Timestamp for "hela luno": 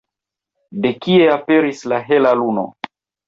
2.09-2.65